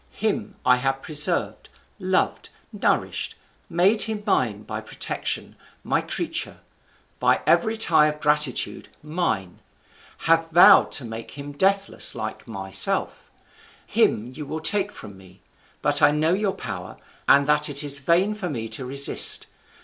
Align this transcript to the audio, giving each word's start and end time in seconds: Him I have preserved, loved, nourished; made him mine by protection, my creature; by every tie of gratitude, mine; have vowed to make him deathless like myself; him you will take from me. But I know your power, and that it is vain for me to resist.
Him 0.17 0.55
I 0.65 0.77
have 0.77 1.03
preserved, 1.03 1.69
loved, 1.99 2.49
nourished; 2.73 3.35
made 3.69 4.01
him 4.01 4.23
mine 4.25 4.63
by 4.63 4.81
protection, 4.81 5.55
my 5.83 6.01
creature; 6.01 6.61
by 7.19 7.43
every 7.45 7.77
tie 7.77 8.07
of 8.07 8.19
gratitude, 8.19 8.89
mine; 9.03 9.59
have 10.25 10.49
vowed 10.49 10.91
to 10.93 11.05
make 11.05 11.37
him 11.37 11.51
deathless 11.51 12.15
like 12.15 12.47
myself; 12.47 13.29
him 13.85 14.33
you 14.35 14.43
will 14.47 14.59
take 14.59 14.91
from 14.91 15.19
me. 15.19 15.43
But 15.83 16.01
I 16.01 16.09
know 16.09 16.33
your 16.33 16.55
power, 16.55 16.97
and 17.27 17.45
that 17.45 17.69
it 17.69 17.83
is 17.83 17.99
vain 17.99 18.33
for 18.33 18.49
me 18.49 18.69
to 18.69 18.83
resist. 18.83 19.45